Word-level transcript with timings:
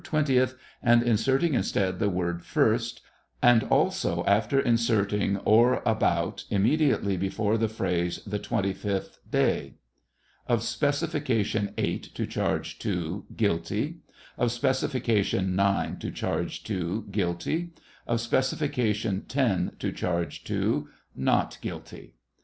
twentieth," 0.03 0.55
and 0.81 1.03
inserting 1.03 1.53
instead 1.53 1.99
the 1.99 2.09
word" 2.09 2.43
first," 2.57 3.01
and 3.39 3.61
also 3.65 4.25
after 4.25 4.59
inserting" 4.59 5.37
or 5.45 5.83
about" 5.85 6.43
Immediately 6.49 7.15
before 7.17 7.55
the 7.55 7.67
phrase 7.67 8.19
"the 8.25 8.39
twenty 8.39 8.73
fifth 8.73 9.19
day." 9.29 9.75
Of 10.47 10.63
specification 10.63 11.75
eight 11.77 12.01
to 12.15 12.25
charge 12.25 12.83
II, 12.83 13.25
"guilty." 13.35 13.97
Of 14.39 14.51
specification 14.51 15.55
nine 15.55 15.97
to 15.99 16.09
charge 16.09 16.67
II," 16.67 17.03
guilty." 17.11 17.69
Of 18.07 18.21
specification 18.21 19.25
ten 19.27 19.73
to 19.77 19.91
charge 19.91 20.43
II," 20.49 20.85
not 21.15 21.59
guilty." 21.61 22.15